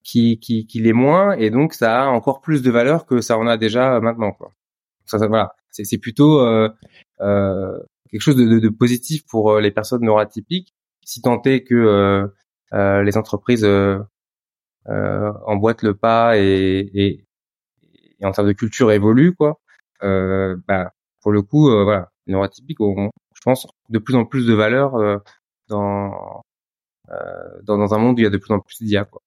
qui, 0.03 0.39
qui, 0.39 0.65
qui 0.65 0.81
l'est 0.81 0.93
moins, 0.93 1.33
et 1.33 1.51
donc 1.51 1.73
ça 1.73 2.03
a 2.03 2.07
encore 2.07 2.41
plus 2.41 2.61
de 2.63 2.71
valeur 2.71 3.05
que 3.05 3.21
ça 3.21 3.37
en 3.37 3.47
a 3.47 3.57
déjà 3.57 3.99
maintenant. 4.01 4.31
Quoi. 4.31 4.51
Ça, 5.05 5.19
ça 5.19 5.27
voilà, 5.27 5.55
c'est, 5.69 5.97
plutôt 5.99 6.39
euh, 6.41 6.69
euh, 7.21 7.77
quelque 8.09 8.21
chose 8.21 8.35
de, 8.35 8.59
de, 8.59 8.69
positif 8.69 9.25
pour 9.27 9.59
les 9.59 9.71
personnes 9.71 10.03
neuroatypiques, 10.03 10.73
si 11.05 11.21
tant 11.21 11.41
est 11.43 11.63
que 11.63 12.29
les 12.73 13.17
entreprises 13.17 13.67
emboîtent 14.85 15.83
le 15.83 15.95
pas 15.95 16.37
et, 16.37 16.89
et, 16.93 17.25
et 18.21 18.25
en 18.25 18.31
termes 18.31 18.47
de 18.47 18.53
culture 18.53 18.91
évolue 18.91 19.33
quoi. 19.33 19.59
Euh, 20.03 20.55
bah, 20.67 20.91
pour 21.21 21.31
le 21.31 21.41
coup, 21.41 21.69
euh, 21.69 21.83
voilà, 21.83 22.09
neurotypique, 22.27 22.79
je 22.79 23.41
pense 23.43 23.67
de 23.89 23.99
plus 23.99 24.15
en 24.15 24.25
plus 24.25 24.45
de 24.45 24.53
valeur 24.53 24.95
euh, 24.95 25.17
dans, 25.69 26.43
euh, 27.09 27.15
dans, 27.63 27.77
dans 27.77 27.93
un 27.93 27.97
monde 27.97 28.17
où 28.17 28.19
il 28.19 28.23
y 28.23 28.27
a 28.27 28.31
de 28.31 28.37
plus 28.37 28.53
en 28.53 28.59
plus 28.59 28.81
d'IA 28.81 29.05
quoi. 29.05 29.21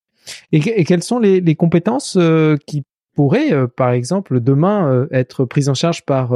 Et, 0.53 0.59
et, 0.59 0.85
quelles 0.85 1.03
sont 1.03 1.19
les, 1.19 1.41
les 1.41 1.55
compétences 1.55 2.19
qui 2.67 2.85
pourraient, 3.15 3.53
par 3.77 3.91
exemple, 3.91 4.41
demain 4.41 5.07
être 5.11 5.45
prises 5.45 5.69
en 5.69 5.75
charge 5.75 6.07
par 6.07 6.35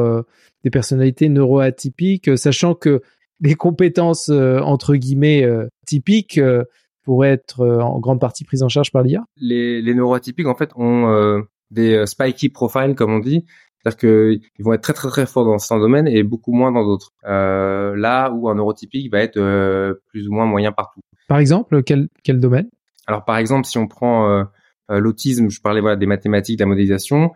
des 0.63 0.71
personnalités 0.71 1.31
neuroatypiques, 1.31 2.37
sachant 2.37 2.75
que 2.75 3.01
les 3.41 3.55
compétences 3.55 4.29
entre 4.29 4.95
guillemets 4.95 5.49
typiques 5.87 6.39
pourraient 7.03 7.31
être 7.31 7.67
en 7.67 7.99
grande 7.99 8.21
partie 8.21 8.45
prises 8.45 8.63
en 8.63 8.69
charge 8.69 8.93
par 8.93 9.03
l'IA 9.03 9.25
les, 9.39 9.81
les 9.81 9.95
neuroatypiques, 9.95 10.47
en 10.47 10.55
fait, 10.55 10.71
ont 10.77 11.43
des 11.71 11.95
euh, 11.95 12.07
spiky 12.07 12.49
profiles 12.49 12.95
comme 12.95 13.13
on 13.13 13.19
dit, 13.19 13.45
c'est-à-dire 13.83 13.99
qu'ils 13.99 14.65
vont 14.65 14.73
être 14.73 14.83
très 14.83 14.93
très 14.93 15.09
très 15.09 15.27
forts 15.27 15.45
dans 15.45 15.59
certains 15.59 15.81
domaines 15.81 16.09
et 16.09 16.23
beaucoup 16.23 16.53
moins 16.53 16.73
dans 16.73 16.85
d'autres. 16.85 17.13
Euh, 17.25 17.95
là 17.97 18.31
où 18.31 18.49
un 18.49 18.55
neurotypique 18.55 19.11
va 19.13 19.21
être 19.21 19.37
euh, 19.37 19.95
plus 20.09 20.29
ou 20.29 20.33
moins 20.33 20.47
moyen 20.47 20.73
partout. 20.73 21.01
Par 21.29 21.39
exemple, 21.39 21.83
quel 21.83 22.09
quel 22.23 22.41
domaine? 22.41 22.69
Alors 23.07 23.25
par 23.25 23.39
exemple, 23.39 23.67
si 23.67 23.79
on 23.79 23.87
prend 23.87 24.45
l'autisme, 24.89 25.49
je 25.49 25.61
parlais 25.61 25.81
voilà 25.81 25.97
des 25.97 26.07
mathématiques, 26.07 26.59
de 26.59 26.65
la 26.65 26.69
modélisation. 26.69 27.33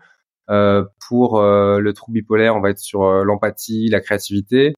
pour 0.47 1.41
le 1.41 1.91
trouble 1.93 2.13
bipolaire, 2.19 2.55
on 2.55 2.61
va 2.61 2.69
être 2.69 2.79
sur 2.79 3.03
l'empathie, 3.23 3.89
la 3.89 3.99
créativité. 3.99 4.73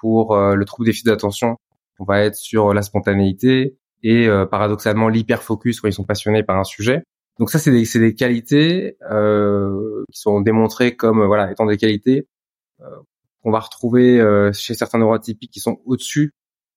pour 0.00 0.36
le 0.36 0.64
trouble 0.64 0.86
déficit 0.86 1.06
d'attention, 1.06 1.56
on 1.98 2.04
va 2.04 2.20
être 2.20 2.36
sur 2.36 2.72
la 2.72 2.82
spontanéité 2.82 3.76
et 4.04 4.28
paradoxalement 4.50 5.08
l'hyperfocus 5.08 5.80
quand 5.80 5.88
ils 5.88 5.92
sont 5.92 6.04
passionnés 6.04 6.44
par 6.44 6.58
un 6.58 6.64
sujet. 6.64 7.02
Donc 7.38 7.50
ça, 7.50 7.58
c'est 7.58 7.72
des, 7.72 7.84
des, 7.98 8.14
qualités 8.14 8.96
euh, 9.10 10.04
qui 10.12 10.20
sont 10.20 10.40
démontrées 10.40 10.94
comme 10.96 11.20
euh, 11.20 11.26
voilà 11.26 11.50
étant 11.50 11.66
des 11.66 11.76
qualités 11.76 12.28
euh, 12.80 13.00
qu'on 13.42 13.50
va 13.50 13.60
retrouver 13.60 14.20
euh, 14.20 14.52
chez 14.54 14.72
certains 14.72 14.98
neurotypiques 14.98 15.50
qui 15.50 15.60
sont 15.60 15.78
au-dessus 15.84 16.32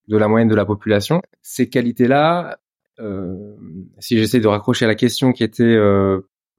de 0.10 0.18
la 0.18 0.28
moyenne 0.28 0.50
de 0.50 0.56
la 0.56 0.66
population. 0.66 1.22
Ces 1.42 1.70
qualités-là, 1.70 2.60
euh, 3.00 3.56
si 4.00 4.18
j'essaie 4.18 4.42
de 4.42 4.48
raccrocher 4.48 4.84
à 4.84 4.90
la 4.90 4.96
question 4.96 5.32
qui 5.32 5.46
était 5.46 5.78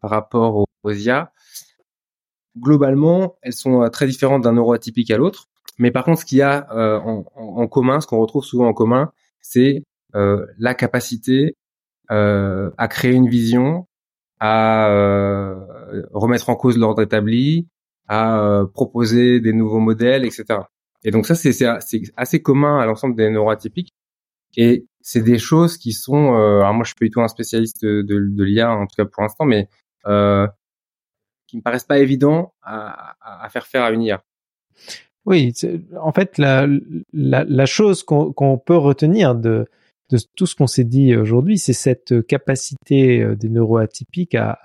par 0.00 0.10
rapport 0.10 0.64
aux, 0.82 0.90
IA, 0.90 1.32
globalement, 2.56 3.36
elles 3.42 3.52
sont 3.52 3.86
très 3.90 4.06
différentes 4.06 4.44
d'un 4.44 4.54
neurotypique 4.54 5.10
à 5.10 5.18
l'autre. 5.18 5.48
Mais 5.76 5.90
par 5.90 6.04
contre, 6.04 6.22
ce 6.22 6.24
qu'il 6.24 6.38
y 6.38 6.42
a 6.42 6.66
en, 7.04 7.68
commun, 7.68 8.00
ce 8.00 8.06
qu'on 8.06 8.18
retrouve 8.18 8.44
souvent 8.44 8.68
en 8.68 8.72
commun, 8.72 9.12
c'est 9.42 9.82
la 10.14 10.74
capacité 10.74 11.54
à 12.10 12.88
créer 12.88 13.12
une 13.12 13.28
vision, 13.28 13.86
à 14.40 14.90
euh, 14.90 15.54
remettre 16.12 16.48
en 16.48 16.56
cause 16.56 16.78
l'ordre 16.78 17.02
établi, 17.02 17.68
à 18.08 18.40
euh, 18.40 18.66
proposer 18.66 19.40
des 19.40 19.52
nouveaux 19.52 19.80
modèles, 19.80 20.24
etc. 20.24 20.60
Et 21.04 21.10
donc 21.10 21.26
ça, 21.26 21.34
c'est 21.34 21.64
assez 22.16 22.42
commun 22.42 22.78
à 22.80 22.86
l'ensemble 22.86 23.14
des 23.14 23.30
neuroatypiques. 23.30 23.92
Et 24.56 24.86
c'est 25.00 25.22
des 25.22 25.38
choses 25.38 25.76
qui 25.76 25.92
sont, 25.92 26.34
euh, 26.34 26.60
alors 26.60 26.74
moi 26.74 26.84
je 26.84 26.88
suis 26.88 26.94
pas 26.94 27.04
du 27.04 27.10
tout 27.10 27.20
un 27.20 27.28
spécialiste 27.28 27.84
de, 27.84 28.42
l'IA 28.42 28.70
en 28.70 28.86
tout 28.86 28.96
cas 28.96 29.04
pour 29.04 29.22
l'instant, 29.22 29.44
mais 29.44 29.68
euh, 30.06 30.46
qui 31.46 31.58
me 31.58 31.62
paraissent 31.62 31.84
pas 31.84 31.98
évidents 31.98 32.54
à, 32.62 33.14
faire 33.50 33.66
faire 33.66 33.82
à 33.84 33.90
une 33.90 34.02
IA. 34.02 34.24
Oui, 35.26 35.52
en 36.00 36.12
fait 36.12 36.38
la, 36.38 36.66
la, 37.12 37.44
la 37.44 37.66
chose 37.66 38.02
qu'on 38.02 38.58
peut 38.58 38.76
retenir 38.76 39.34
de 39.34 39.66
de 40.10 40.18
tout 40.36 40.46
ce 40.46 40.54
qu'on 40.54 40.66
s'est 40.66 40.84
dit 40.84 41.14
aujourd'hui, 41.16 41.58
c'est 41.58 41.72
cette 41.72 42.26
capacité 42.26 43.22
euh, 43.22 43.36
des 43.36 43.48
neuroatypiques 43.48 44.34
à, 44.34 44.58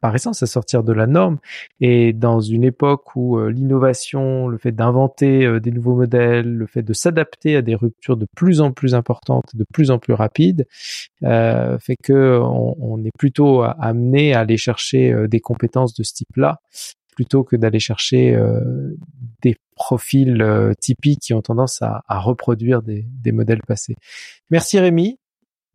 par 0.00 0.14
essence, 0.14 0.42
à 0.42 0.46
sortir 0.46 0.82
de 0.82 0.92
la 0.92 1.06
norme. 1.06 1.38
Et 1.80 2.12
dans 2.12 2.40
une 2.40 2.64
époque 2.64 3.16
où 3.16 3.38
euh, 3.38 3.50
l'innovation, 3.50 4.48
le 4.48 4.58
fait 4.58 4.72
d'inventer 4.72 5.44
euh, 5.44 5.60
des 5.60 5.70
nouveaux 5.70 5.96
modèles, 5.96 6.52
le 6.52 6.66
fait 6.66 6.82
de 6.82 6.92
s'adapter 6.92 7.56
à 7.56 7.62
des 7.62 7.74
ruptures 7.74 8.16
de 8.16 8.26
plus 8.36 8.60
en 8.60 8.72
plus 8.72 8.94
importantes, 8.94 9.50
de 9.54 9.64
plus 9.72 9.90
en 9.90 9.98
plus 9.98 10.12
rapides, 10.12 10.66
euh, 11.24 11.78
fait 11.78 11.96
que 12.02 12.40
on, 12.42 13.04
est 13.04 13.16
plutôt 13.16 13.62
amené 13.62 14.34
à 14.34 14.40
aller 14.40 14.56
chercher 14.56 15.14
des 15.28 15.40
compétences 15.40 15.94
de 15.94 16.02
ce 16.02 16.12
type-là 16.14 16.60
plutôt 17.18 17.42
que 17.42 17.56
d'aller 17.56 17.80
chercher 17.80 18.32
euh, 18.36 18.94
des 19.42 19.56
profils 19.74 20.40
euh, 20.40 20.72
typiques 20.78 21.18
qui 21.18 21.34
ont 21.34 21.42
tendance 21.42 21.82
à, 21.82 22.04
reproduire 22.08 22.80
des, 22.80 23.06
des, 23.08 23.32
modèles 23.32 23.62
passés. 23.66 23.96
Merci 24.50 24.78
Rémi, 24.78 25.18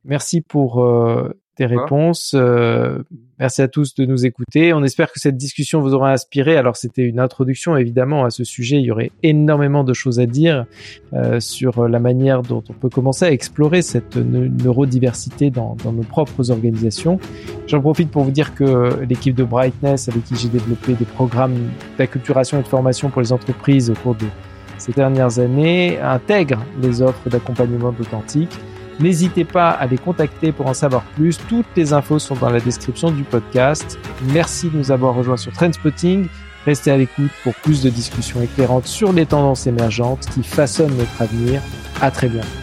merci 0.06 0.40
pour 0.40 0.82
euh, 0.82 1.34
tes 1.56 1.66
réponses. 1.66 2.34
Euh, 2.36 3.04
merci 3.40 3.62
à 3.62 3.68
tous 3.68 3.94
de 3.96 4.06
nous 4.06 4.26
écouter. 4.26 4.74
On 4.74 4.84
espère 4.84 5.12
que 5.12 5.20
cette 5.20 5.38
discussion 5.38 5.82
vous 5.82 5.94
aura 5.94 6.12
inspiré. 6.12 6.58
Alors 6.58 6.76
c'était 6.76 7.04
une 7.04 7.20
introduction 7.20 7.78
évidemment 7.78 8.26
à 8.26 8.30
ce 8.30 8.44
sujet. 8.44 8.78
Il 8.78 8.86
y 8.86 8.92
aurait 8.92 9.12
énormément 9.22 9.84
de 9.84 9.94
choses 9.94 10.20
à 10.20 10.26
dire 10.26 10.66
euh, 11.14 11.40
sur 11.40 11.88
la 11.88 12.00
manière 12.00 12.42
dont 12.42 12.64
on 12.70 12.74
peut 12.74 12.90
commencer 12.90 13.26
à 13.26 13.32
explorer 13.32 13.82
cette 13.82 14.16
neurodiversité 14.18 15.50
dans, 15.52 15.76
dans 15.84 15.94
nos 15.94 16.04
propres 16.04 16.52
organisations. 16.52 17.20
J'en 17.68 17.82
profite 17.82 18.10
pour 18.10 18.24
vous 18.24 18.32
dire 18.32 18.56
que 18.56 19.04
l'équipe 19.04 19.36
de 19.36 19.44
Brightness 19.44 20.10
avec 20.10 20.24
qui 20.24 20.36
j'ai 20.36 20.50
développé 20.50 20.94
des 20.94 21.06
programmes 21.06 21.70
d'acculturation 21.98 22.60
et 22.60 22.64
de 22.64 22.68
formation 22.68 23.10
pour 23.10 23.22
les 23.22 23.32
entreprises 23.32 23.90
au 23.90 23.96
cours 23.96 24.16
de 24.16 24.26
ces 24.78 24.92
dernières 24.92 25.40
années 25.40 26.00
intègre 26.00 26.60
les 26.82 27.02
offres 27.02 27.30
d'accompagnement 27.30 27.92
d'authentique. 27.92 28.58
N'hésitez 29.00 29.46
pas 29.46 29.70
à 29.72 29.86
les 29.86 29.98
contacter 29.98 30.52
pour 30.52 30.68
en 30.68 30.74
savoir 30.74 31.04
plus. 31.16 31.40
Toutes 31.50 31.66
les 31.76 31.94
infos 31.94 32.20
sont 32.20 32.36
dans 32.36 32.50
la 32.50 32.60
description 32.60 33.12
du 33.12 33.24
podcast. 33.24 33.98
Merci 34.34 34.70
de 34.70 34.78
nous 34.78 34.92
avoir 34.92 35.16
rejoints 35.16 35.38
sur 35.38 35.52
Trendspotting. 35.52 36.28
Restez 36.66 36.92
à 36.92 36.98
l'écoute 36.98 37.32
pour 37.44 37.54
plus 37.56 37.84
de 37.84 37.90
discussions 37.90 38.42
éclairantes 38.42 38.88
sur 38.88 39.12
les 39.12 39.26
tendances 39.26 39.68
émergentes 39.68 40.26
qui 40.34 40.44
façonnent 40.44 40.96
notre 40.96 41.22
avenir. 41.22 41.62
À 42.02 42.10
très 42.10 42.30
bientôt. 42.30 42.63